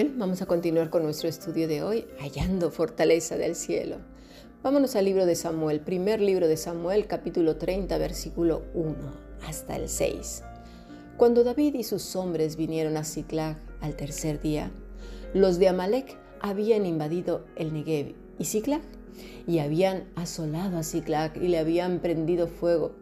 Vamos 0.00 0.40
a 0.42 0.46
continuar 0.46 0.90
con 0.90 1.02
nuestro 1.02 1.28
estudio 1.28 1.66
de 1.66 1.82
hoy, 1.82 2.06
hallando 2.20 2.70
fortaleza 2.70 3.36
del 3.36 3.56
cielo. 3.56 3.96
Vámonos 4.62 4.94
al 4.94 5.06
libro 5.06 5.26
de 5.26 5.34
Samuel, 5.34 5.80
primer 5.80 6.20
libro 6.20 6.46
de 6.46 6.56
Samuel, 6.56 7.08
capítulo 7.08 7.56
30, 7.56 7.98
versículo 7.98 8.62
1 8.74 8.94
hasta 9.44 9.74
el 9.74 9.88
6. 9.88 10.44
Cuando 11.16 11.42
David 11.42 11.74
y 11.74 11.82
sus 11.82 12.14
hombres 12.14 12.54
vinieron 12.54 12.96
a 12.96 13.02
Ziklag 13.02 13.56
al 13.80 13.96
tercer 13.96 14.40
día, 14.40 14.70
los 15.34 15.58
de 15.58 15.66
Amalek 15.66 16.16
habían 16.40 16.86
invadido 16.86 17.44
el 17.56 17.72
Negev 17.72 18.14
y 18.38 18.44
Ziklag 18.44 18.82
y 19.48 19.58
habían 19.58 20.04
asolado 20.14 20.78
a 20.78 20.84
Ziklag 20.84 21.36
y 21.42 21.48
le 21.48 21.58
habían 21.58 21.98
prendido 21.98 22.46
fuego 22.46 22.92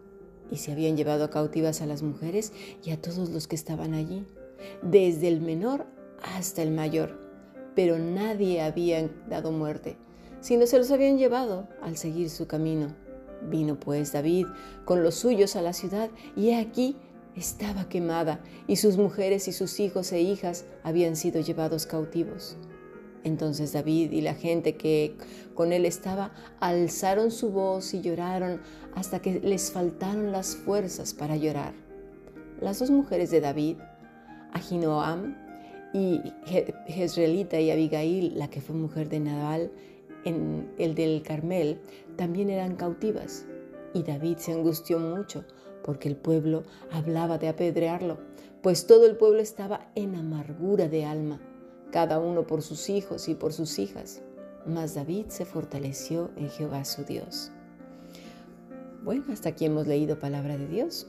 y 0.50 0.56
se 0.56 0.72
habían 0.72 0.96
llevado 0.96 1.28
cautivas 1.28 1.82
a 1.82 1.86
las 1.86 2.02
mujeres 2.02 2.54
y 2.82 2.92
a 2.92 3.02
todos 3.02 3.28
los 3.28 3.48
que 3.48 3.56
estaban 3.56 3.92
allí, 3.92 4.24
desde 4.80 5.28
el 5.28 5.42
menor 5.42 5.94
hasta 6.22 6.62
el 6.62 6.70
mayor, 6.70 7.18
pero 7.74 7.98
nadie 7.98 8.62
había 8.62 9.08
dado 9.28 9.52
muerte, 9.52 9.96
sino 10.40 10.66
se 10.66 10.78
los 10.78 10.90
habían 10.90 11.18
llevado 11.18 11.68
al 11.82 11.96
seguir 11.96 12.30
su 12.30 12.46
camino. 12.46 12.94
Vino 13.42 13.78
pues 13.78 14.12
David 14.12 14.46
con 14.84 15.02
los 15.02 15.14
suyos 15.16 15.56
a 15.56 15.62
la 15.62 15.72
ciudad 15.72 16.10
y 16.34 16.52
aquí 16.52 16.96
estaba 17.36 17.88
quemada 17.88 18.40
y 18.66 18.76
sus 18.76 18.96
mujeres 18.96 19.46
y 19.46 19.52
sus 19.52 19.78
hijos 19.78 20.10
e 20.12 20.20
hijas 20.22 20.64
habían 20.82 21.16
sido 21.16 21.40
llevados 21.40 21.86
cautivos. 21.86 22.56
Entonces 23.24 23.72
David 23.72 24.12
y 24.12 24.20
la 24.20 24.34
gente 24.34 24.76
que 24.76 25.16
con 25.54 25.72
él 25.72 25.84
estaba 25.84 26.32
alzaron 26.60 27.30
su 27.30 27.50
voz 27.50 27.92
y 27.92 28.00
lloraron 28.00 28.60
hasta 28.94 29.20
que 29.20 29.40
les 29.40 29.70
faltaron 29.70 30.32
las 30.32 30.56
fuerzas 30.56 31.12
para 31.12 31.36
llorar. 31.36 31.74
Las 32.60 32.78
dos 32.78 32.90
mujeres 32.90 33.30
de 33.30 33.40
David, 33.40 33.76
Ahinoam 34.52 35.45
y 35.96 36.20
Jezreelita 36.88 37.58
y 37.58 37.70
Abigail, 37.70 38.38
la 38.38 38.50
que 38.50 38.60
fue 38.60 38.76
mujer 38.76 39.08
de 39.08 39.18
Nabal, 39.18 39.72
en 40.26 40.70
el 40.76 40.94
del 40.94 41.22
Carmel, 41.22 41.80
también 42.16 42.50
eran 42.50 42.76
cautivas. 42.76 43.46
Y 43.94 44.02
David 44.02 44.36
se 44.36 44.52
angustió 44.52 44.98
mucho 44.98 45.46
porque 45.82 46.10
el 46.10 46.16
pueblo 46.16 46.64
hablaba 46.90 47.38
de 47.38 47.48
apedrearlo, 47.48 48.18
pues 48.62 48.86
todo 48.86 49.06
el 49.06 49.16
pueblo 49.16 49.40
estaba 49.40 49.90
en 49.94 50.16
amargura 50.16 50.86
de 50.86 51.06
alma, 51.06 51.40
cada 51.92 52.18
uno 52.18 52.46
por 52.46 52.60
sus 52.60 52.90
hijos 52.90 53.26
y 53.30 53.34
por 53.34 53.54
sus 53.54 53.78
hijas. 53.78 54.20
Mas 54.66 54.96
David 54.96 55.28
se 55.28 55.46
fortaleció 55.46 56.30
en 56.36 56.50
Jehová 56.50 56.84
su 56.84 57.04
Dios. 57.04 57.52
Bueno, 59.02 59.24
hasta 59.32 59.48
aquí 59.48 59.64
hemos 59.64 59.86
leído 59.86 60.18
palabra 60.18 60.58
de 60.58 60.68
Dios. 60.68 61.06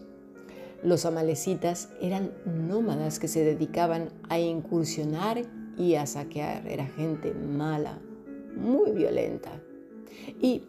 Los 0.84 1.06
amalecitas 1.06 1.90
eran 2.02 2.32
nómadas 2.46 3.20
que 3.20 3.28
se 3.28 3.44
dedicaban 3.44 4.10
a 4.30 4.40
incursionar 4.40 5.42
y 5.78 5.96
a 5.96 6.06
saquear. 6.06 6.68
Era 6.68 6.86
gente 6.86 7.34
mala, 7.34 8.00
muy 8.56 8.92
violenta. 8.92 9.62
Y 10.40 10.64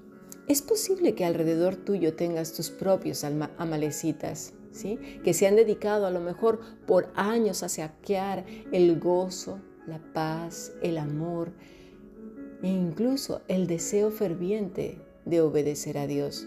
es 0.47 0.63
posible 0.63 1.15
que 1.15 1.25
alrededor 1.25 1.77
tuyo 1.77 2.15
tengas 2.15 2.55
tus 2.55 2.71
propios 2.71 3.23
amalecitas, 3.25 4.55
¿sí? 4.73 4.99
que 5.23 5.35
se 5.35 5.47
han 5.47 5.57
dedicado 5.57 6.07
a 6.07 6.11
lo 6.11 6.21
mejor 6.21 6.61
por 6.87 7.11
años 7.15 7.63
a 7.63 7.69
saquear 7.69 8.47
el 8.73 8.99
gozo, 8.99 9.61
la 9.87 9.99
paz, 10.15 10.73
el 10.83 10.97
amor 10.97 11.53
e 12.63 12.69
incluso 12.69 13.43
el 13.49 13.67
deseo 13.67 14.11
ferviente 14.11 14.99
de 15.27 15.43
obedecer 15.43 15.99
a 15.99 16.07
Dios. 16.07 16.47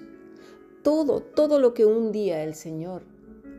Todo, 0.83 1.21
todo 1.21 1.59
lo 1.59 1.75
que 1.75 1.85
un 1.85 2.11
día 2.11 2.43
el 2.43 2.55
Señor 2.55 3.03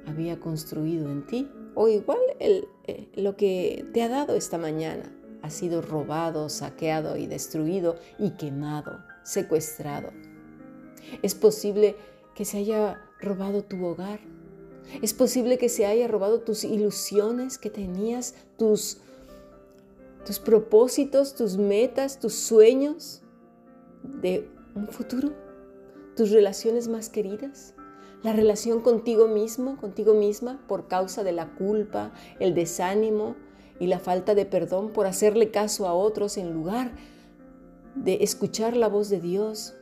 había 0.06 0.40
construido 0.40 1.10
en 1.10 1.26
ti, 1.26 1.50
o 1.74 1.88
igual 1.88 2.18
eh, 2.38 2.66
lo 3.14 3.36
que 3.36 3.86
te 3.92 4.02
ha 4.02 4.08
dado 4.08 4.34
esta 4.34 4.58
mañana 4.58 5.10
ha 5.42 5.50
sido 5.50 5.82
robado, 5.82 6.48
saqueado 6.48 7.16
y 7.16 7.26
destruido 7.26 7.96
y 8.18 8.30
quemado, 8.30 9.04
secuestrado. 9.24 10.10
Es 11.22 11.34
posible 11.34 11.96
que 12.34 12.44
se 12.44 12.58
haya 12.58 13.00
robado 13.20 13.62
tu 13.62 13.84
hogar. 13.84 14.20
Es 15.00 15.14
posible 15.14 15.58
que 15.58 15.68
se 15.68 15.86
haya 15.86 16.06
robado 16.06 16.40
tus 16.40 16.64
ilusiones 16.64 17.58
que 17.58 17.70
tenías, 17.70 18.34
tus, 18.58 18.98
tus 20.24 20.38
propósitos, 20.38 21.34
tus 21.34 21.56
metas, 21.56 22.20
tus 22.20 22.34
sueños 22.34 23.22
de 24.02 24.48
un 24.74 24.88
futuro, 24.88 25.32
tus 26.16 26.30
relaciones 26.30 26.88
más 26.88 27.08
queridas 27.08 27.74
la 28.22 28.32
relación 28.32 28.80
contigo 28.80 29.28
mismo, 29.28 29.76
contigo 29.76 30.14
misma, 30.14 30.60
por 30.68 30.86
causa 30.88 31.24
de 31.24 31.32
la 31.32 31.54
culpa, 31.54 32.12
el 32.38 32.54
desánimo 32.54 33.34
y 33.80 33.88
la 33.88 33.98
falta 33.98 34.34
de 34.34 34.46
perdón 34.46 34.90
por 34.90 35.06
hacerle 35.06 35.50
caso 35.50 35.88
a 35.88 35.94
otros 35.94 36.36
en 36.36 36.52
lugar 36.52 36.92
de 37.94 38.18
escuchar 38.22 38.76
la 38.76 38.88
voz 38.88 39.08
de 39.08 39.20
Dios, 39.20 39.74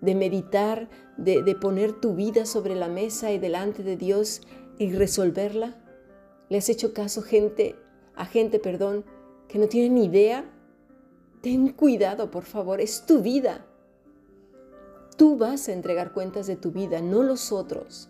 de 0.00 0.14
meditar, 0.14 0.88
de, 1.16 1.54
poner 1.60 1.92
tu 1.92 2.14
vida 2.14 2.46
sobre 2.46 2.74
la 2.74 2.88
mesa 2.88 3.32
y 3.32 3.38
delante 3.38 3.82
de 3.82 3.96
Dios 3.96 4.40
y 4.78 4.90
resolverla. 4.92 5.76
¿Le 6.48 6.56
has 6.56 6.68
hecho 6.68 6.94
caso 6.94 7.20
gente, 7.22 7.76
a 8.14 8.24
gente, 8.24 8.58
perdón, 8.58 9.04
que 9.46 9.58
no 9.58 9.68
tiene 9.68 9.90
ni 9.90 10.06
idea? 10.06 10.50
Ten 11.42 11.68
cuidado, 11.68 12.30
por 12.30 12.44
favor, 12.44 12.80
es 12.80 13.04
tu 13.06 13.20
vida. 13.20 13.66
Tú 15.20 15.36
vas 15.36 15.68
a 15.68 15.74
entregar 15.74 16.14
cuentas 16.14 16.46
de 16.46 16.56
tu 16.56 16.72
vida, 16.72 17.02
no 17.02 17.22
los 17.22 17.52
otros. 17.52 18.08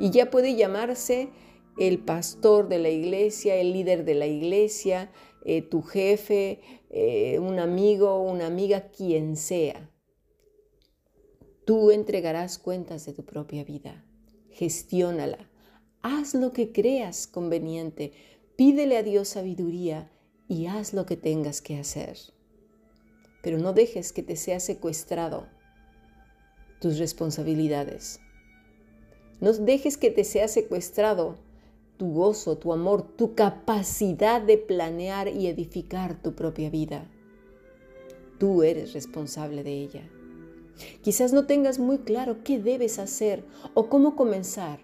Y 0.00 0.08
ya 0.08 0.30
puede 0.30 0.56
llamarse 0.56 1.28
el 1.76 1.98
pastor 1.98 2.70
de 2.70 2.78
la 2.78 2.88
iglesia, 2.88 3.56
el 3.56 3.74
líder 3.74 4.06
de 4.06 4.14
la 4.14 4.26
iglesia, 4.26 5.12
eh, 5.44 5.60
tu 5.60 5.82
jefe, 5.82 6.60
eh, 6.88 7.38
un 7.38 7.58
amigo, 7.58 8.22
una 8.22 8.46
amiga, 8.46 8.88
quien 8.88 9.36
sea. 9.36 9.90
Tú 11.66 11.90
entregarás 11.90 12.58
cuentas 12.58 13.04
de 13.04 13.12
tu 13.12 13.26
propia 13.26 13.62
vida. 13.62 14.02
Gestiónala. 14.48 15.50
Haz 16.00 16.32
lo 16.32 16.54
que 16.54 16.72
creas 16.72 17.26
conveniente. 17.26 18.12
Pídele 18.56 18.96
a 18.96 19.02
Dios 19.02 19.28
sabiduría 19.28 20.10
y 20.48 20.68
haz 20.68 20.94
lo 20.94 21.04
que 21.04 21.18
tengas 21.18 21.60
que 21.60 21.78
hacer. 21.78 22.16
Pero 23.42 23.58
no 23.58 23.74
dejes 23.74 24.14
que 24.14 24.22
te 24.22 24.36
sea 24.36 24.58
secuestrado 24.58 25.57
tus 26.80 26.98
responsabilidades. 26.98 28.20
No 29.40 29.52
dejes 29.52 29.96
que 29.96 30.10
te 30.10 30.24
sea 30.24 30.48
secuestrado 30.48 31.36
tu 31.96 32.12
gozo, 32.12 32.58
tu 32.58 32.72
amor, 32.72 33.02
tu 33.02 33.34
capacidad 33.34 34.40
de 34.40 34.56
planear 34.56 35.28
y 35.28 35.48
edificar 35.48 36.20
tu 36.22 36.34
propia 36.34 36.70
vida. 36.70 37.10
Tú 38.38 38.62
eres 38.62 38.92
responsable 38.92 39.64
de 39.64 39.72
ella. 39.72 40.08
Quizás 41.02 41.32
no 41.32 41.46
tengas 41.46 41.80
muy 41.80 41.98
claro 41.98 42.44
qué 42.44 42.60
debes 42.60 43.00
hacer 43.00 43.44
o 43.74 43.88
cómo 43.88 44.14
comenzar, 44.14 44.80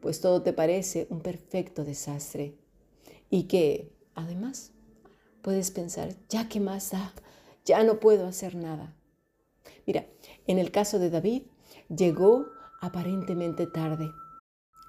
pues 0.00 0.20
todo 0.20 0.42
te 0.42 0.52
parece 0.52 1.08
un 1.10 1.20
perfecto 1.20 1.84
desastre. 1.84 2.54
Y 3.30 3.44
que, 3.44 3.92
además, 4.14 4.70
puedes 5.42 5.72
pensar, 5.72 6.14
ya 6.28 6.48
que 6.48 6.60
más 6.60 6.92
da, 6.92 7.12
ya 7.64 7.82
no 7.82 7.98
puedo 7.98 8.26
hacer 8.26 8.54
nada. 8.54 8.94
Mira, 9.86 10.06
en 10.46 10.58
el 10.58 10.70
caso 10.70 10.98
de 10.98 11.10
David, 11.10 11.42
llegó 11.88 12.46
aparentemente 12.80 13.66
tarde. 13.66 14.12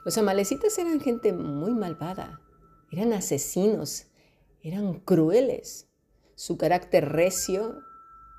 Los 0.04 0.18
amalecitas 0.18 0.78
eran 0.78 1.00
gente 1.00 1.34
muy 1.34 1.74
malvada, 1.74 2.42
eran 2.92 3.14
asesinos, 3.14 4.08
eran 4.62 5.00
crueles. 5.00 5.88
Su 6.36 6.58
carácter 6.58 7.10
recio 7.10 7.82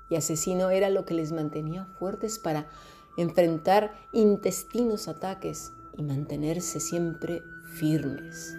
y 0.09 0.15
asesino 0.15 0.69
era 0.69 0.89
lo 0.89 1.05
que 1.05 1.13
les 1.13 1.31
mantenía 1.31 1.85
fuertes 1.99 2.39
para 2.39 2.69
enfrentar 3.17 3.93
intestinos 4.13 5.07
ataques 5.07 5.71
y 5.97 6.03
mantenerse 6.03 6.79
siempre 6.79 7.41
firmes. 7.75 8.55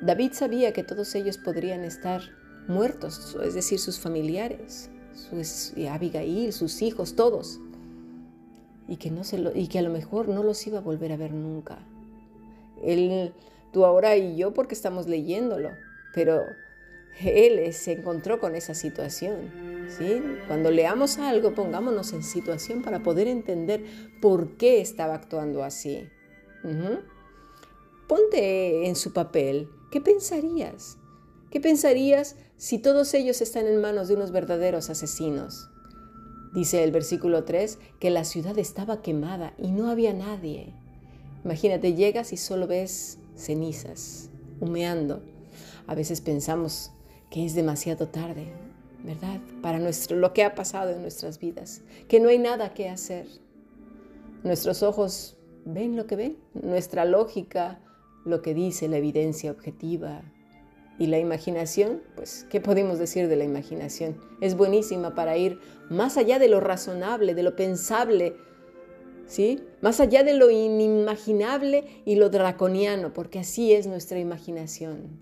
David 0.00 0.32
sabía 0.32 0.72
que 0.72 0.84
todos 0.84 1.14
ellos 1.14 1.38
podrían 1.38 1.82
estar 1.84 2.22
muertos, 2.68 3.36
es 3.42 3.54
decir, 3.54 3.78
sus 3.78 3.98
familiares, 3.98 4.90
Abigail, 5.90 6.52
sus 6.52 6.82
hijos, 6.82 7.16
todos. 7.16 7.58
Y 8.86 8.96
que, 8.96 9.10
no 9.10 9.24
se 9.24 9.38
lo, 9.38 9.54
y 9.54 9.68
que 9.68 9.78
a 9.78 9.82
lo 9.82 9.90
mejor 9.90 10.28
no 10.28 10.42
los 10.42 10.66
iba 10.66 10.78
a 10.78 10.82
volver 10.82 11.12
a 11.12 11.16
ver 11.16 11.32
nunca. 11.32 11.78
Él, 12.82 13.32
tú 13.72 13.84
ahora 13.84 14.16
y 14.16 14.36
yo 14.36 14.52
porque 14.52 14.74
estamos 14.74 15.08
leyéndolo, 15.08 15.70
pero 16.14 16.42
él 17.22 17.72
se 17.72 17.92
encontró 17.92 18.40
con 18.40 18.54
esa 18.54 18.74
situación. 18.74 19.50
¿sí? 19.88 20.22
Cuando 20.46 20.70
leamos 20.70 21.18
algo, 21.18 21.54
pongámonos 21.54 22.12
en 22.12 22.22
situación 22.22 22.82
para 22.82 23.02
poder 23.02 23.28
entender 23.28 23.84
por 24.20 24.56
qué 24.56 24.80
estaba 24.80 25.14
actuando 25.14 25.62
así. 25.62 26.08
Ponte 28.08 28.86
en 28.86 28.96
su 28.96 29.12
papel. 29.12 29.68
¿Qué 29.90 30.00
pensarías? 30.00 30.98
¿Qué 31.50 31.60
pensarías 31.60 32.36
si 32.56 32.78
todos 32.78 33.14
ellos 33.14 33.40
están 33.40 33.66
en 33.66 33.80
manos 33.80 34.08
de 34.08 34.14
unos 34.14 34.32
verdaderos 34.32 34.90
asesinos? 34.90 35.70
Dice 36.54 36.84
el 36.84 36.92
versículo 36.92 37.42
3 37.42 37.78
que 37.98 38.10
la 38.10 38.22
ciudad 38.22 38.56
estaba 38.58 39.02
quemada 39.02 39.54
y 39.58 39.72
no 39.72 39.90
había 39.90 40.14
nadie. 40.14 40.72
Imagínate, 41.44 41.94
llegas 41.94 42.32
y 42.32 42.36
solo 42.36 42.68
ves 42.68 43.18
cenizas, 43.34 44.30
humeando. 44.60 45.20
A 45.88 45.96
veces 45.96 46.20
pensamos 46.20 46.92
que 47.28 47.44
es 47.44 47.56
demasiado 47.56 48.06
tarde, 48.06 48.52
¿verdad? 49.02 49.40
Para 49.62 49.80
nuestro, 49.80 50.16
lo 50.16 50.32
que 50.32 50.44
ha 50.44 50.54
pasado 50.54 50.90
en 50.90 51.02
nuestras 51.02 51.40
vidas, 51.40 51.82
que 52.06 52.20
no 52.20 52.28
hay 52.28 52.38
nada 52.38 52.72
que 52.72 52.88
hacer. 52.88 53.26
Nuestros 54.44 54.84
ojos 54.84 55.36
ven 55.64 55.96
lo 55.96 56.06
que 56.06 56.14
ven, 56.14 56.36
nuestra 56.54 57.04
lógica 57.04 57.80
lo 58.24 58.42
que 58.42 58.54
dice 58.54 58.88
la 58.88 58.98
evidencia 58.98 59.50
objetiva. 59.50 60.22
Y 60.98 61.08
la 61.08 61.18
imaginación, 61.18 62.02
pues, 62.14 62.46
¿qué 62.50 62.60
podemos 62.60 62.98
decir 62.98 63.28
de 63.28 63.36
la 63.36 63.44
imaginación? 63.44 64.16
Es 64.40 64.56
buenísima 64.56 65.14
para 65.14 65.36
ir 65.36 65.58
más 65.90 66.16
allá 66.16 66.38
de 66.38 66.48
lo 66.48 66.60
razonable, 66.60 67.34
de 67.34 67.42
lo 67.42 67.56
pensable, 67.56 68.36
¿sí? 69.26 69.60
Más 69.80 69.98
allá 69.98 70.22
de 70.22 70.34
lo 70.34 70.50
inimaginable 70.50 72.02
y 72.04 72.14
lo 72.14 72.30
draconiano, 72.30 73.12
porque 73.12 73.40
así 73.40 73.72
es 73.72 73.86
nuestra 73.86 74.20
imaginación. 74.20 75.20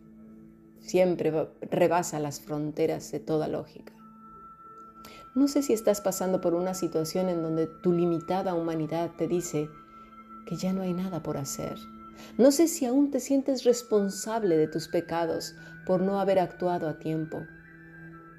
Siempre 0.81 1.33
rebasa 1.63 2.19
las 2.19 2.41
fronteras 2.41 3.11
de 3.11 3.21
toda 3.21 3.49
lógica. 3.49 3.95
No 5.35 5.49
sé 5.49 5.63
si 5.63 5.73
estás 5.73 6.03
pasando 6.03 6.43
por 6.43 6.53
una 6.53 6.75
situación 6.75 7.31
en 7.31 7.41
donde 7.43 7.67
tu 7.67 7.93
limitada 7.93 8.55
humanidad 8.55 9.13
te 9.17 9.27
dice 9.27 9.71
que 10.47 10.57
ya 10.57 10.75
no 10.75 10.83
hay 10.83 10.93
nada 10.93 11.23
por 11.23 11.39
hacer, 11.39 11.79
no 12.39 12.51
sé 12.51 12.69
si 12.69 12.87
aún 12.87 13.11
te 13.11 13.21
sientes 13.21 13.65
responsable 13.65 14.57
de 14.57 14.69
tus 14.69 14.89
pecados 14.89 15.55
por 15.87 16.01
no 16.01 16.21
haber 16.21 16.39
actuado 16.39 16.89
a 16.89 16.99
tiempo, 16.99 17.43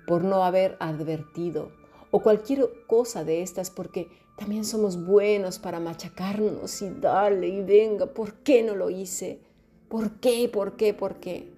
por 0.07 0.23
no 0.23 0.43
haber 0.43 0.77
advertido 0.79 1.71
o 2.11 2.21
cualquier 2.21 2.69
cosa 2.85 3.23
de 3.23 3.41
estas 3.41 3.71
porque 3.71 4.07
también 4.37 4.65
somos 4.65 5.03
buenos 5.03 5.57
para 5.57 5.79
machacarnos 5.79 6.81
y 6.81 6.89
darle 6.91 7.47
y 7.47 7.63
venga, 7.63 8.05
¿por 8.05 8.35
qué 8.35 8.63
no 8.63 8.75
lo 8.75 8.89
hice? 8.89 9.39
¿Por 9.89 10.11
qué? 10.19 10.47
¿Por 10.47 10.75
qué? 10.75 10.93
¿Por 10.93 11.15
qué? 11.15 11.51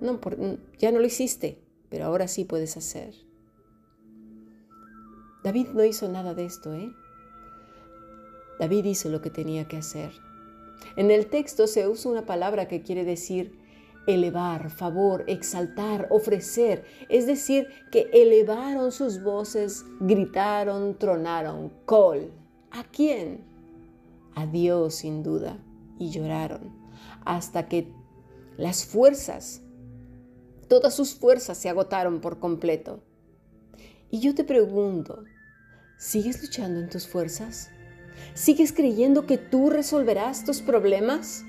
No, 0.00 0.20
ya 0.78 0.92
no 0.92 0.98
lo 0.98 1.06
hiciste, 1.06 1.62
pero 1.90 2.06
ahora 2.06 2.28
sí 2.28 2.44
puedes 2.44 2.76
hacer. 2.76 3.14
David 5.44 5.68
no 5.74 5.84
hizo 5.84 6.08
nada 6.08 6.34
de 6.34 6.44
esto, 6.44 6.74
¿eh? 6.74 6.92
David 8.58 8.84
hizo 8.86 9.08
lo 9.08 9.22
que 9.22 9.30
tenía 9.30 9.68
que 9.68 9.76
hacer. 9.76 10.10
En 10.96 11.10
el 11.10 11.26
texto 11.26 11.66
se 11.66 11.88
usa 11.88 12.10
una 12.10 12.26
palabra 12.26 12.68
que 12.68 12.82
quiere 12.82 13.04
decir 13.04 13.58
elevar, 14.06 14.70
favor, 14.70 15.24
exaltar, 15.26 16.08
ofrecer. 16.10 16.84
Es 17.08 17.26
decir, 17.26 17.68
que 17.90 18.08
elevaron 18.12 18.90
sus 18.90 19.22
voces, 19.22 19.84
gritaron, 20.00 20.98
tronaron. 20.98 21.72
Col. 21.84 22.32
¿A 22.70 22.84
quién? 22.84 23.44
A 24.34 24.46
Dios 24.46 24.94
sin 24.96 25.22
duda. 25.22 25.58
Y 25.98 26.10
lloraron 26.10 26.78
hasta 27.24 27.68
que 27.68 27.92
las 28.56 28.86
fuerzas, 28.86 29.60
todas 30.66 30.94
sus 30.94 31.14
fuerzas 31.14 31.58
se 31.58 31.68
agotaron 31.68 32.20
por 32.20 32.38
completo. 32.38 33.02
Y 34.10 34.20
yo 34.20 34.34
te 34.34 34.44
pregunto, 34.44 35.24
¿sigues 35.98 36.40
luchando 36.40 36.80
en 36.80 36.88
tus 36.88 37.06
fuerzas? 37.06 37.70
¿Sigues 38.34 38.72
creyendo 38.72 39.26
que 39.26 39.38
tú 39.38 39.70
resolverás 39.70 40.44
tus 40.44 40.60
problemas? 40.60 41.44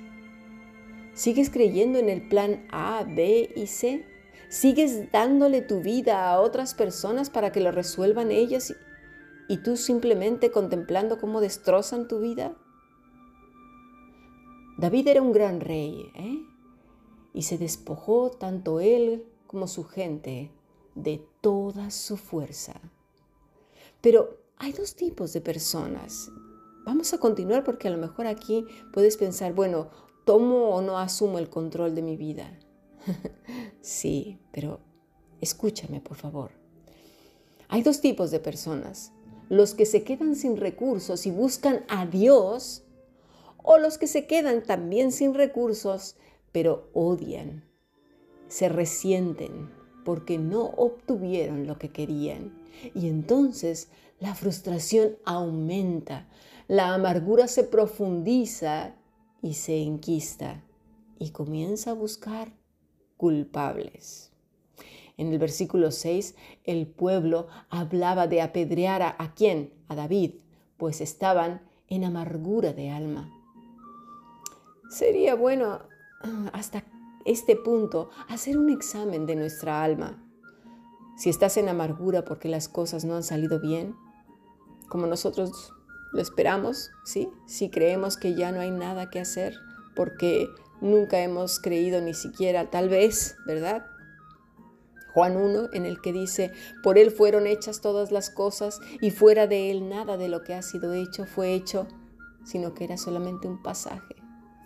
¿Sigues 1.14 1.50
creyendo 1.50 2.00
en 2.00 2.10
el 2.10 2.28
plan 2.28 2.66
A, 2.72 3.04
B 3.04 3.52
y 3.56 3.68
C? 3.68 4.06
¿Sigues 4.50 5.12
dándole 5.12 5.62
tu 5.62 5.82
vida 5.82 6.32
a 6.32 6.40
otras 6.40 6.74
personas 6.74 7.30
para 7.30 7.52
que 7.52 7.62
lo 7.62 7.72
resuelvan 7.72 8.32
ellas 8.32 8.74
y 9.48 9.58
tú 9.58 9.78
simplemente 9.78 10.50
contemplando 10.50 11.20
cómo 11.20 11.42
destrozan 11.42 12.08
tu 12.08 12.20
vida? 12.20 12.56
David 14.78 15.08
era 15.10 15.22
un 15.22 15.34
gran 15.34 15.60
rey, 15.60 16.10
¿eh? 16.16 16.40
Y 17.34 17.44
se 17.44 17.58
despojó 17.58 18.32
tanto 18.32 18.80
él 18.80 19.26
como 19.46 19.68
su 19.68 19.84
gente 19.84 20.52
de 20.96 21.22
toda 21.42 21.92
su 21.92 22.18
fuerza. 22.18 22.80
Pero 24.02 24.38
hay 24.58 24.72
dos 24.72 24.96
tipos 24.96 25.34
de 25.34 25.42
personas 25.42 26.32
Vamos 26.90 27.14
a 27.14 27.20
continuar 27.20 27.64
porque 27.64 27.88
a 27.88 27.92
lo 27.92 28.00
mejor 28.00 28.26
aquí 28.26 28.66
puedes 28.92 29.16
pensar, 29.16 29.54
bueno, 29.54 29.92
¿tomo 30.26 30.70
o 30.70 30.82
no 30.82 30.98
asumo 30.98 31.38
el 31.38 31.48
control 31.48 31.94
de 31.94 32.02
mi 32.02 32.18
vida? 32.18 32.58
sí, 33.80 34.40
pero 34.52 34.80
escúchame 35.40 36.02
por 36.02 36.18
favor. 36.18 36.50
Hay 37.68 37.84
dos 37.84 38.02
tipos 38.02 38.32
de 38.32 38.40
personas, 38.40 39.12
los 39.50 39.76
que 39.76 39.86
se 39.86 40.02
quedan 40.04 40.36
sin 40.36 40.58
recursos 40.58 41.28
y 41.28 41.32
buscan 41.32 41.86
a 41.90 42.08
Dios, 42.08 42.82
o 43.58 43.78
los 43.78 44.00
que 44.00 44.08
se 44.08 44.26
quedan 44.26 44.64
también 44.64 45.12
sin 45.12 45.36
recursos, 45.36 46.16
pero 46.52 46.90
odian, 46.94 47.70
se 48.48 48.68
resienten 48.68 49.70
porque 50.04 50.40
no 50.40 50.64
obtuvieron 50.64 51.68
lo 51.68 51.78
que 51.78 51.90
querían. 51.90 52.52
Y 52.96 53.10
entonces 53.10 53.90
la 54.20 54.34
frustración 54.34 55.18
aumenta, 55.24 56.28
la 56.70 56.94
amargura 56.94 57.48
se 57.48 57.64
profundiza 57.64 58.94
y 59.42 59.56
se 59.56 59.82
enquista 59.82 60.64
y 61.18 61.32
comienza 61.32 61.90
a 61.90 61.96
buscar 61.96 62.54
culpables. 63.18 64.32
En 65.18 65.34
el 65.34 65.40
versículo 65.40 65.90
6, 65.90 66.36
el 66.66 66.86
pueblo 66.86 67.48
hablaba 67.72 68.28
de 68.28 68.44
apedrear 68.44 69.02
a, 69.02 69.16
a 69.18 69.34
quién? 69.34 69.74
A 69.88 69.96
David, 69.96 70.36
pues 70.78 71.02
estaban 71.02 71.68
en 71.88 72.04
amargura 72.04 72.72
de 72.72 72.92
alma. 72.92 73.32
Sería 74.92 75.34
bueno 75.34 75.80
hasta 76.54 76.84
este 77.26 77.56
punto 77.56 78.12
hacer 78.28 78.60
un 78.60 78.70
examen 78.70 79.26
de 79.26 79.36
nuestra 79.36 79.84
alma. 79.84 80.24
Si 81.18 81.32
estás 81.32 81.58
en 81.58 81.68
amargura 81.68 82.26
porque 82.26 82.48
las 82.48 82.70
cosas 82.70 83.06
no 83.06 83.16
han 83.16 83.24
salido 83.24 83.60
bien, 83.60 83.96
como 84.88 85.08
nosotros 85.08 85.74
lo 86.12 86.22
esperamos, 86.22 86.92
¿sí? 87.06 87.30
Si 87.46 87.70
creemos 87.70 88.18
que 88.18 88.36
ya 88.36 88.52
no 88.52 88.60
hay 88.60 88.72
nada 88.72 89.10
que 89.10 89.20
hacer 89.20 89.56
porque 89.96 90.50
nunca 90.82 91.20
hemos 91.20 91.60
creído 91.60 92.02
ni 92.02 92.14
siquiera, 92.14 92.70
tal 92.70 92.90
vez, 92.90 93.36
¿verdad? 93.46 93.86
Juan 95.14 95.38
1, 95.38 95.70
en 95.74 95.86
el 95.86 96.02
que 96.02 96.14
dice, 96.14 96.52
por 96.84 96.98
Él 96.98 97.12
fueron 97.12 97.48
hechas 97.48 97.82
todas 97.82 98.12
las 98.12 98.30
cosas 98.30 98.80
y 99.02 99.12
fuera 99.12 99.48
de 99.48 99.72
Él 99.72 99.90
nada 99.90 100.18
de 100.18 100.30
lo 100.30 100.44
que 100.44 100.54
ha 100.54 100.62
sido 100.62 100.94
hecho 100.94 101.26
fue 101.26 101.54
hecho, 101.54 101.88
sino 102.44 102.74
que 102.74 102.84
era 102.84 102.98
solamente 102.98 103.48
un 103.48 103.62
pasaje 103.62 104.16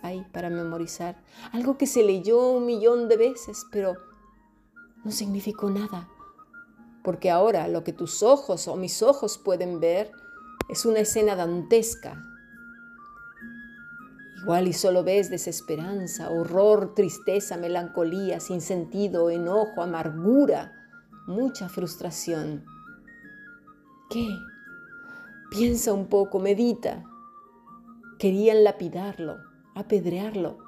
ahí 0.02 0.24
para 0.32 0.50
memorizar. 0.50 1.16
Algo 1.52 1.78
que 1.78 1.86
se 1.86 2.02
leyó 2.02 2.50
un 2.50 2.66
millón 2.66 3.08
de 3.08 3.16
veces, 3.16 3.66
pero 3.72 3.96
no 5.02 5.10
significó 5.10 5.70
nada. 5.70 6.08
Porque 7.02 7.30
ahora 7.30 7.68
lo 7.68 7.84
que 7.84 7.92
tus 7.92 8.22
ojos 8.22 8.68
o 8.68 8.76
mis 8.76 9.02
ojos 9.02 9.38
pueden 9.38 9.80
ver 9.80 10.12
es 10.68 10.86
una 10.86 11.00
escena 11.00 11.36
dantesca. 11.36 12.22
Igual 14.42 14.68
y 14.68 14.72
solo 14.72 15.04
ves 15.04 15.30
desesperanza, 15.30 16.30
horror, 16.30 16.94
tristeza, 16.94 17.56
melancolía, 17.56 18.40
sin 18.40 18.60
sentido, 18.60 19.30
enojo, 19.30 19.82
amargura, 19.82 20.72
mucha 21.26 21.68
frustración. 21.68 22.64
¿Qué? 24.10 24.28
Piensa 25.50 25.92
un 25.92 26.08
poco, 26.08 26.40
medita. 26.40 27.04
Querían 28.18 28.64
lapidarlo, 28.64 29.38
apedrearlo. 29.74 30.58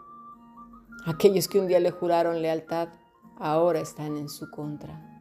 Aquellos 1.05 1.49
que 1.49 1.61
un 1.61 1.67
día 1.67 1.81
le 1.81 1.91
juraron 1.91 2.41
lealtad 2.41 2.89
ahora 3.39 3.81
están 3.81 4.17
en 4.17 4.29
su 4.29 4.51
contra. 4.51 5.16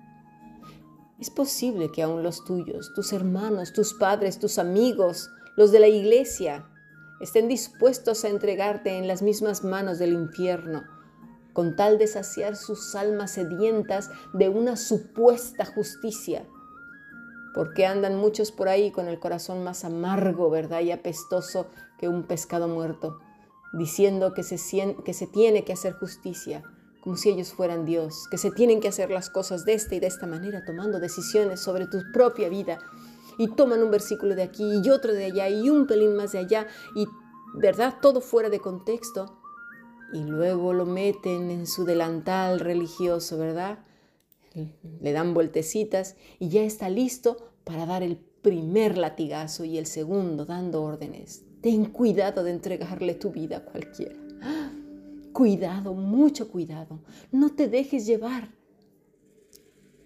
Es 1.17 1.29
posible 1.29 1.91
que 1.91 2.03
aún 2.03 2.23
los 2.23 2.43
tuyos, 2.43 2.93
tus 2.93 3.13
hermanos, 3.13 3.71
tus 3.71 3.93
padres, 3.93 4.37
tus 4.37 4.59
amigos, 4.59 5.29
los 5.55 5.71
de 5.71 5.79
la 5.79 5.87
iglesia, 5.87 6.67
estén 7.21 7.47
dispuestos 7.47 8.25
a 8.25 8.27
entregarte 8.27 8.97
en 8.97 9.07
las 9.07 9.21
mismas 9.21 9.63
manos 9.63 9.97
del 9.97 10.11
infierno, 10.11 10.83
con 11.53 11.77
tal 11.77 11.97
de 11.97 12.07
saciar 12.07 12.57
sus 12.57 12.95
almas 12.95 13.31
sedientas 13.31 14.11
de 14.33 14.49
una 14.49 14.75
supuesta 14.75 15.65
justicia. 15.65 16.45
Porque 17.53 17.85
andan 17.85 18.17
muchos 18.17 18.51
por 18.51 18.67
ahí 18.67 18.91
con 18.91 19.07
el 19.07 19.17
corazón 19.17 19.63
más 19.63 19.85
amargo, 19.85 20.49
¿verdad? 20.49 20.81
Y 20.81 20.91
apestoso 20.91 21.67
que 21.97 22.09
un 22.09 22.23
pescado 22.23 22.67
muerto, 22.67 23.19
diciendo 23.71 24.33
que 24.33 24.43
se, 24.43 24.57
que 25.05 25.13
se 25.13 25.27
tiene 25.27 25.63
que 25.63 25.71
hacer 25.71 25.93
justicia 25.93 26.61
como 27.05 27.17
si 27.17 27.29
ellos 27.29 27.53
fueran 27.53 27.85
Dios, 27.85 28.27
que 28.31 28.39
se 28.39 28.49
tienen 28.49 28.81
que 28.81 28.87
hacer 28.87 29.11
las 29.11 29.29
cosas 29.29 29.63
de 29.63 29.75
esta 29.75 29.93
y 29.93 29.99
de 29.99 30.07
esta 30.07 30.25
manera, 30.25 30.65
tomando 30.65 30.99
decisiones 30.99 31.59
sobre 31.59 31.85
tu 31.85 32.01
propia 32.11 32.49
vida. 32.49 32.79
Y 33.37 33.49
toman 33.49 33.83
un 33.83 33.91
versículo 33.91 34.33
de 34.33 34.41
aquí 34.41 34.81
y 34.83 34.89
otro 34.89 35.13
de 35.13 35.25
allá 35.25 35.47
y 35.47 35.69
un 35.69 35.85
pelín 35.85 36.15
más 36.15 36.31
de 36.31 36.39
allá 36.39 36.65
y, 36.95 37.05
¿verdad? 37.53 37.97
Todo 38.01 38.21
fuera 38.21 38.49
de 38.49 38.59
contexto. 38.59 39.37
Y 40.13 40.23
luego 40.23 40.73
lo 40.73 40.87
meten 40.87 41.51
en 41.51 41.67
su 41.67 41.85
delantal 41.85 42.59
religioso, 42.59 43.37
¿verdad? 43.37 43.85
Le 44.99 45.11
dan 45.11 45.35
vueltecitas 45.35 46.15
y 46.39 46.49
ya 46.49 46.63
está 46.63 46.89
listo 46.89 47.51
para 47.65 47.85
dar 47.85 48.01
el 48.01 48.17
primer 48.17 48.97
latigazo 48.97 49.63
y 49.63 49.77
el 49.77 49.85
segundo 49.85 50.45
dando 50.45 50.81
órdenes. 50.81 51.43
Ten 51.61 51.85
cuidado 51.85 52.43
de 52.43 52.49
entregarle 52.49 53.13
tu 53.13 53.29
vida 53.29 53.57
a 53.57 53.63
cualquiera. 53.63 54.24
Cuidado, 55.35 55.93
mucho 55.93 56.47
cuidado. 56.47 57.01
No 57.29 57.53
te 57.53 57.67
dejes 57.67 58.05
llevar 58.05 58.55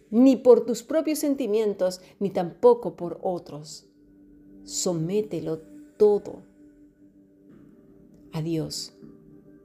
ni 0.10 0.36
por 0.36 0.66
tus 0.66 0.82
propios 0.82 1.20
sentimientos, 1.20 2.02
ni 2.20 2.32
tampoco 2.32 2.96
por 2.96 3.20
otros. 3.22 3.86
Somételo 4.64 5.62
todo 5.98 6.42
a 8.34 8.42
Dios. 8.42 8.94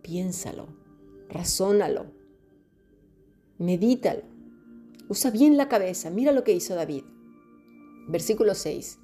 Piénsalo, 0.02 0.66
razónalo, 1.30 2.09
medítalo. 3.56 4.23
Usa 5.09 5.30
bien 5.30 5.56
la 5.56 5.71
cabeza. 5.71 6.11
Mira 6.11 6.33
lo 6.33 6.44
que 6.44 6.52
hizo 6.52 6.75
David. 6.75 7.04
Versículo 8.06 8.54
6. 8.54 8.99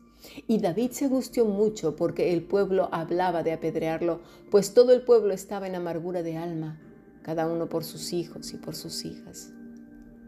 Y 0.47 0.59
David 0.59 0.91
se 0.93 1.07
angustió 1.07 1.45
mucho 1.45 1.97
porque 1.97 2.33
el 2.33 2.43
pueblo 2.43 2.89
hablaba 2.93 3.43
de 3.43 3.53
apedrearlo, 3.53 4.21
pues 4.51 4.75
todo 4.75 4.93
el 4.93 5.03
pueblo 5.03 5.33
estaba 5.33 5.67
en 5.67 5.75
amargura 5.75 6.23
de 6.23 6.37
alma, 6.37 6.81
cada 7.23 7.47
uno 7.47 7.69
por 7.69 7.85
sus 7.85 8.13
hijos 8.13 8.53
y 8.53 8.57
por 8.57 8.75
sus 8.75 9.05
hijas. 9.05 9.53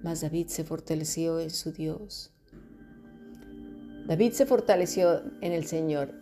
Mas 0.03 0.21
David 0.21 0.49
se 0.49 0.65
fortaleció 0.65 1.39
en 1.41 1.51
su 1.51 1.73
Dios. 1.73 2.33
David 4.07 4.33
se 4.33 4.47
fortaleció 4.47 5.23
en 5.41 5.53
el 5.53 5.67
Señor. 5.67 6.13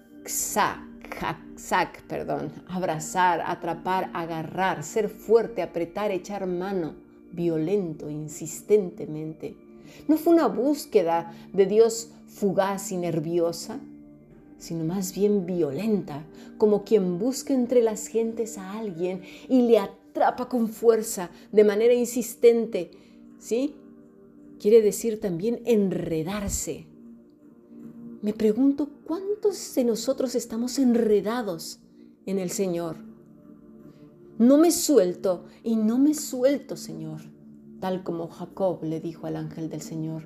Perdón, 2.08 2.52
abrazar, 2.68 3.42
atrapar, 3.44 4.10
agarrar, 4.14 4.82
ser 4.82 5.08
fuerte, 5.08 5.62
apretar, 5.62 6.10
echar 6.10 6.46
mano, 6.46 6.96
violento, 7.32 8.10
insistentemente. 8.10 9.56
No 10.08 10.16
fue 10.16 10.34
una 10.34 10.46
búsqueda 10.46 11.34
de 11.52 11.66
Dios 11.66 12.10
fugaz 12.26 12.92
y 12.92 12.96
nerviosa, 12.96 13.80
sino 14.58 14.84
más 14.84 15.14
bien 15.14 15.46
violenta, 15.46 16.24
como 16.58 16.84
quien 16.84 17.18
busca 17.18 17.54
entre 17.54 17.82
las 17.82 18.06
gentes 18.06 18.58
a 18.58 18.78
alguien 18.78 19.22
y 19.48 19.62
le 19.62 19.78
atrapa 19.78 20.48
con 20.48 20.68
fuerza, 20.68 21.30
de 21.50 21.64
manera 21.64 21.94
insistente, 21.94 22.90
¿sí? 23.38 23.74
Quiere 24.60 24.82
decir 24.82 25.20
también 25.20 25.62
enredarse. 25.64 26.86
Me 28.20 28.34
pregunto 28.34 28.90
cuántos 29.04 29.74
de 29.74 29.84
nosotros 29.84 30.34
estamos 30.34 30.78
enredados 30.78 31.80
en 32.26 32.38
el 32.38 32.50
Señor. 32.50 32.96
No 34.38 34.58
me 34.58 34.70
suelto 34.70 35.46
y 35.64 35.76
no 35.76 35.98
me 35.98 36.14
suelto, 36.14 36.76
Señor, 36.76 37.22
tal 37.80 38.02
como 38.02 38.28
Jacob 38.28 38.84
le 38.84 39.00
dijo 39.00 39.26
al 39.26 39.36
ángel 39.36 39.68
del 39.68 39.82
Señor 39.82 40.24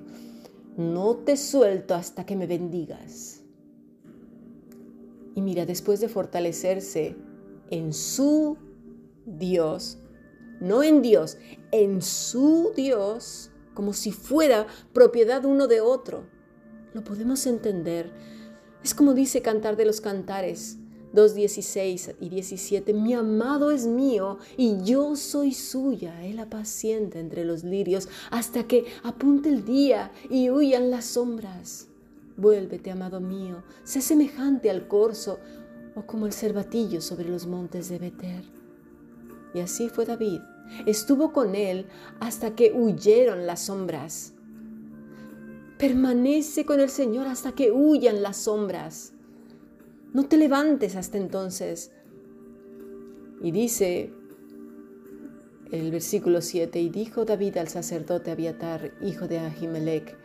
no 0.77 1.17
te 1.17 1.37
suelto 1.37 1.95
hasta 1.95 2.27
que 2.27 2.37
me 2.37 2.47
bendigas. 2.47 3.43
Y 5.35 5.41
mira, 5.41 5.67
después 5.67 6.01
de 6.01 6.09
fortalecerse 6.09 7.17
en 7.71 7.93
su 7.93 8.57
Dios, 9.27 9.99
no 10.61 10.83
en 10.83 11.03
Dios, 11.03 11.39
en 11.73 12.03
su 12.03 12.73
Dios, 12.77 13.51
como 13.75 13.93
si 13.93 14.13
fuera 14.13 14.67
propiedad 14.93 15.45
uno 15.45 15.67
de 15.67 15.81
otro, 15.81 16.27
lo 16.93 17.03
podemos 17.03 17.47
entender. 17.47 18.13
Es 18.83 18.95
como 18.95 19.15
dice 19.15 19.43
Cantar 19.43 19.77
de 19.77 19.87
los 19.87 20.01
Cantares, 20.01 20.79
2.16 21.15 22.17
y 22.21 22.29
17, 22.29 22.93
mi 22.93 23.15
amado 23.15 23.71
es 23.71 23.87
mío 23.87 24.39
y 24.57 24.83
yo 24.83 25.15
soy 25.17 25.55
suya. 25.55 26.25
Él 26.25 26.41
apacienta 26.41 27.21
entre 27.21 27.45
los 27.45 27.63
lirios 27.63 28.09
hasta 28.31 28.65
que 28.65 28.85
apunte 29.03 29.49
el 29.49 29.65
día 29.65 30.11
y 30.29 30.51
huyan 30.51 30.91
las 30.91 31.05
sombras. 31.05 31.89
Vuélvete, 32.37 32.91
amado 32.91 33.21
mío, 33.21 33.63
sé 33.85 34.01
semejante 34.01 34.71
al 34.71 34.89
corzo 34.89 35.39
o 35.95 36.03
como 36.03 36.27
el 36.27 36.33
cervatillo 36.33 37.01
sobre 37.01 37.29
los 37.29 37.47
montes 37.47 37.89
de 37.89 37.99
Beter. 37.99 38.43
Y 39.55 39.61
así 39.61 39.89
fue 39.89 40.05
David. 40.05 40.41
Estuvo 40.85 41.33
con 41.33 41.55
él 41.55 41.87
hasta 42.19 42.57
que 42.57 42.73
huyeron 42.73 43.47
las 43.47 43.61
sombras. 43.67 44.33
Permanece 45.79 46.65
con 46.65 46.81
el 46.81 46.91
Señor 46.91 47.29
hasta 47.29 47.53
que 47.53 47.71
huyan 47.71 48.23
las 48.23 48.39
sombras. 48.39 49.14
No 50.15 50.27
te 50.29 50.37
levantes 50.37 50.95
hasta 50.95 51.19
entonces. 51.19 51.91
Y 53.43 53.51
dice 53.51 54.13
el 55.73 55.91
versículo 55.91 56.41
7, 56.41 56.81
y 56.81 56.89
dijo 56.89 57.25
David 57.25 57.57
al 57.57 57.67
sacerdote 57.67 58.31
Abiatar, 58.31 58.93
hijo 59.03 59.27
de 59.27 59.41
Ahimelech, 59.41 60.17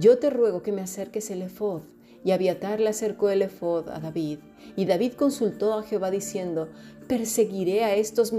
yo 0.00 0.18
te 0.18 0.30
ruego 0.30 0.62
que 0.62 0.72
me 0.72 0.80
acerques 0.80 1.30
el 1.30 1.42
efod. 1.42 1.82
Y 2.24 2.30
Abiatar 2.30 2.80
le 2.80 2.88
acercó 2.88 3.28
el 3.28 3.42
efod 3.42 3.90
a 3.90 4.00
David. 4.00 4.38
Y 4.74 4.86
David 4.86 5.12
consultó 5.12 5.74
a 5.74 5.82
Jehová 5.82 6.10
diciendo, 6.10 6.70
¿perseguiré 7.06 7.84
a 7.84 7.94
estos 7.94 8.32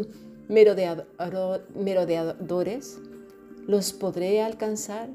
merodeadores? 0.49 2.97
¿Los 3.67 3.93
podré 3.93 4.41
alcanzar? 4.41 5.11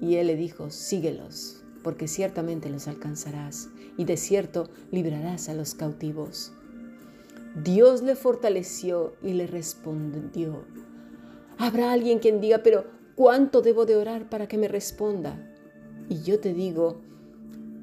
Y 0.00 0.14
él 0.14 0.28
le 0.28 0.36
dijo, 0.36 0.70
síguelos 0.70 1.59
porque 1.82 2.08
ciertamente 2.08 2.70
los 2.70 2.88
alcanzarás 2.88 3.68
y 3.96 4.04
de 4.04 4.16
cierto 4.16 4.68
librarás 4.90 5.48
a 5.48 5.54
los 5.54 5.74
cautivos. 5.74 6.52
Dios 7.62 8.02
le 8.02 8.14
fortaleció 8.14 9.14
y 9.22 9.32
le 9.32 9.46
respondió. 9.46 10.64
Habrá 11.58 11.92
alguien 11.92 12.18
quien 12.18 12.40
diga, 12.40 12.58
pero 12.62 12.84
¿cuánto 13.16 13.60
debo 13.60 13.86
de 13.86 13.96
orar 13.96 14.28
para 14.28 14.46
que 14.46 14.58
me 14.58 14.68
responda? 14.68 15.52
Y 16.08 16.22
yo 16.22 16.40
te 16.40 16.54
digo, 16.54 17.00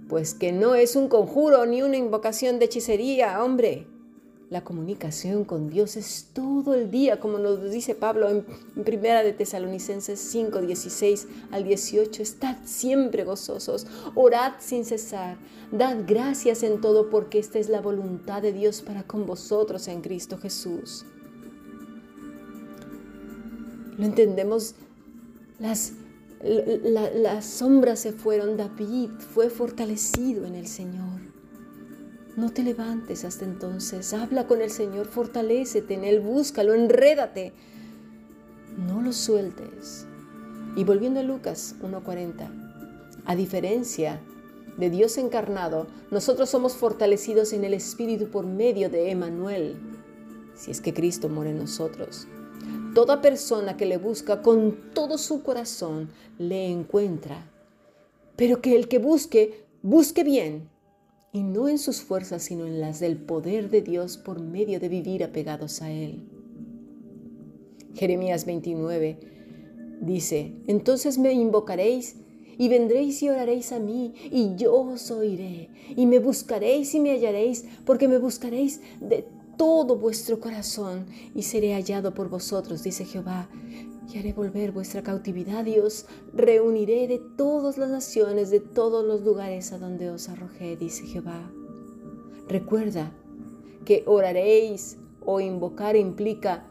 pues 0.08 0.34
que 0.34 0.52
no 0.52 0.76
es 0.76 0.96
un 0.96 1.10
conjuro 1.10 1.66
ni 1.66 1.82
una 1.82 1.98
invocación 1.98 2.60
de 2.60 2.66
hechicería, 2.66 3.44
hombre 3.44 3.88
la 4.50 4.64
comunicación 4.64 5.44
con 5.44 5.70
Dios 5.70 5.98
es 5.98 6.28
todo 6.34 6.74
el 6.74 6.90
día, 6.90 7.20
como 7.20 7.38
nos 7.38 7.70
dice 7.70 7.96
Pablo 7.96 8.30
en, 8.30 8.46
Primera 8.84 9.22
de 9.24 9.34
Tesalonicenses 9.34 10.20
5, 10.20 10.62
16 10.62 11.28
al 11.52 11.66
18. 11.66 12.24
Estad 12.24 12.56
siempre 12.64 13.26
gozosos, 13.26 13.88
orad 14.16 14.54
sin 14.60 14.86
cesar, 14.86 15.38
dad 15.72 15.98
gracias 16.08 16.64
en 16.64 16.80
todo 16.80 17.10
porque 17.10 17.40
esta 17.40 17.60
es 17.60 17.68
la 17.68 17.82
voluntad 17.82 18.42
de 18.42 18.54
Dios 18.54 18.82
para 18.82 19.04
con 19.04 19.26
vosotros 19.26 19.88
en 19.90 20.02
Cristo 20.02 20.38
Jesús. 20.38 21.06
Lo 23.98 24.06
entendemos, 24.06 24.76
las, 25.60 25.94
las 26.42 27.46
sombras 27.46 28.00
se 28.00 28.14
fueron, 28.14 28.56
David 28.56 29.10
fue 29.34 29.50
fortalecido 29.50 30.46
en 30.46 30.56
el 30.56 30.68
Señor. 30.68 31.27
No 32.38 32.52
te 32.52 32.62
levantes 32.62 33.26
hasta 33.26 33.46
entonces. 33.46 34.14
Habla 34.14 34.46
con 34.46 34.62
el 34.62 34.70
Señor, 34.70 35.08
fortalécete 35.08 35.96
en 35.96 36.04
Él, 36.04 36.20
búscalo, 36.20 36.76
enrédate. 36.76 37.52
No 38.78 39.02
lo 39.02 39.12
sueltes. 39.12 40.06
Y 40.76 40.84
volviendo 40.84 41.20
a 41.20 41.24
Lucas 41.24 41.76
1.40, 41.82 42.48
a 43.26 43.36
diferencia 43.36 44.22
de 44.78 44.92
Dios 44.92 45.18
encarnado, 45.18 45.88
nosotros 46.12 46.52
somos 46.52 46.74
fortalecidos 46.74 47.54
en 47.54 47.64
el 47.64 47.74
Espíritu 47.74 48.30
por 48.30 48.46
medio 48.46 48.92
de 48.92 49.10
Emanuel, 49.10 49.76
si 50.54 50.70
es 50.70 50.80
que 50.80 50.94
Cristo 50.94 51.30
mora 51.30 51.50
en 51.50 51.58
nosotros. 51.58 52.28
Toda 52.94 53.20
persona 53.20 53.78
que 53.78 53.88
le 53.88 53.98
busca 53.98 54.44
con 54.44 54.94
todo 54.94 55.18
su 55.18 55.42
corazón 55.42 56.10
le 56.38 56.70
encuentra, 56.70 57.50
pero 58.36 58.62
que 58.62 58.76
el 58.76 58.88
que 58.88 59.00
busque, 59.00 59.66
busque 59.82 60.24
bien 60.24 60.77
y 61.38 61.44
no 61.44 61.70
en 61.70 61.78
sus 61.78 62.02
fuerzas, 62.02 62.42
sino 62.42 62.66
en 62.66 62.82
las 62.82 63.00
del 63.00 63.16
poder 63.18 63.70
de 63.70 63.84
Dios 63.84 64.18
por 64.18 64.42
medio 64.42 64.80
de 64.80 64.90
vivir 64.90 65.24
apegados 65.24 65.84
a 65.84 65.92
Él. 65.92 66.24
Jeremías 67.94 68.46
29 68.46 69.20
dice, 70.02 70.56
entonces 70.66 71.20
me 71.20 71.34
invocaréis 71.34 72.16
y 72.58 72.70
vendréis 72.70 73.22
y 73.22 73.30
oraréis 73.30 73.72
a 73.72 73.78
mí, 73.78 74.16
y 74.32 74.56
yo 74.56 74.74
os 74.74 75.12
oiré, 75.12 75.70
y 75.96 76.08
me 76.08 76.18
buscaréis 76.18 76.96
y 76.96 77.00
me 77.00 77.12
hallaréis, 77.12 77.66
porque 77.86 78.08
me 78.08 78.18
buscaréis 78.18 78.82
de 79.00 79.24
todo 79.58 79.96
vuestro 79.96 80.40
corazón, 80.40 81.06
y 81.36 81.44
seré 81.44 81.76
hallado 81.76 82.16
por 82.16 82.30
vosotros, 82.30 82.82
dice 82.82 83.06
Jehová, 83.06 83.48
y 84.14 84.18
haré 84.18 84.34
volver 84.34 84.72
vuestra 84.72 85.04
cautividad 85.04 85.66
y 85.66 85.80
os 85.80 86.06
reuniré 86.34 87.08
de 87.08 87.20
todas 87.20 87.78
las 87.78 87.90
naciones, 87.90 88.50
de 88.50 88.60
todos 88.60 89.06
los 89.06 89.22
lugares 89.22 89.74
a 89.74 89.80
donde 89.80 90.10
os 90.10 90.30
arrojé, 90.30 90.78
dice 90.78 91.06
Jehová. 91.06 91.52
Recuerda 92.48 93.12
que 93.86 94.04
oraréis 94.06 94.98
o 95.26 95.42
invocar 95.42 95.96
implica 95.96 96.66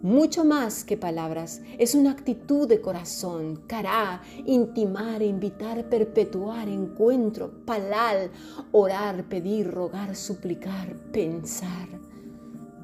mucho 0.00 0.44
más 0.44 0.82
que 0.82 0.96
palabras. 0.96 1.60
Es 1.78 1.94
una 1.94 2.10
actitud 2.10 2.66
de 2.66 2.80
corazón, 2.80 3.62
cará, 3.66 4.22
intimar, 4.46 5.22
invitar, 5.22 5.88
perpetuar, 5.88 6.68
encuentro, 6.68 7.50
palal, 7.64 8.30
orar, 8.72 9.28
pedir, 9.28 9.70
rogar, 9.70 10.16
suplicar, 10.16 10.96
pensar. 11.12 11.88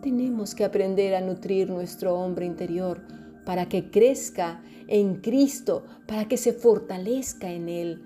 Tenemos 0.03 0.55
que 0.55 0.65
aprender 0.65 1.15
a 1.15 1.21
nutrir 1.21 1.71
nuestro 1.71 2.15
hombre 2.15 2.47
interior 2.47 3.18
para 3.49 3.67
que 3.67 3.91
crezca 3.91 4.63
en 4.89 5.23
Cristo, 5.23 5.83
para 6.07 6.29
que 6.29 6.37
se 6.37 6.53
fortalezca 6.53 7.51
en 7.51 7.71
Él, 7.71 8.03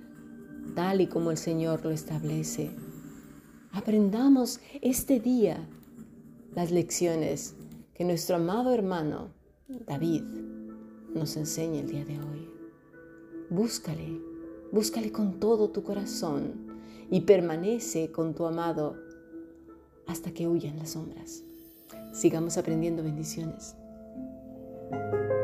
tal 0.77 1.01
y 1.01 1.09
como 1.09 1.33
el 1.33 1.37
Señor 1.37 1.83
lo 1.83 1.91
establece. 1.91 2.71
Aprendamos 3.73 4.61
este 4.83 5.19
día 5.19 5.69
las 6.55 6.71
lecciones 6.71 7.57
que 7.93 8.05
nuestro 8.05 8.37
amado 8.37 8.73
hermano 8.73 9.31
David 9.67 10.23
nos 11.13 11.37
enseña 11.37 11.81
el 11.81 11.89
día 11.89 12.05
de 12.05 12.21
hoy. 12.21 12.49
Búscale, 13.51 14.21
búscale 14.71 15.11
con 15.11 15.41
todo 15.41 15.71
tu 15.71 15.83
corazón 15.83 16.69
y 17.11 17.23
permanece 17.23 18.13
con 18.13 18.33
tu 18.37 18.47
amado 18.47 18.95
hasta 20.07 20.31
que 20.31 20.47
huyan 20.47 20.77
las 20.77 20.91
sombras. 20.91 21.43
Sigamos 22.13 22.59
aprendiendo 22.59 23.03
bendiciones. 23.03 23.75
Thank 24.93 25.13
you. 25.13 25.42